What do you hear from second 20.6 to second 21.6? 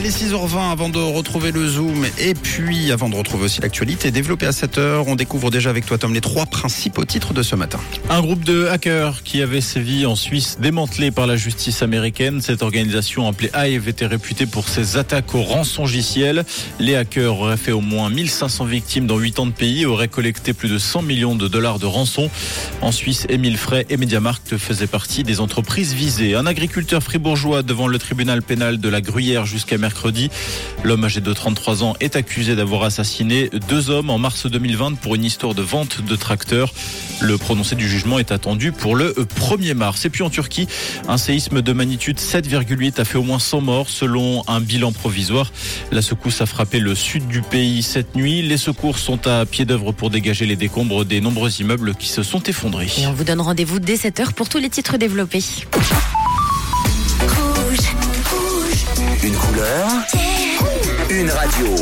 de 100 millions de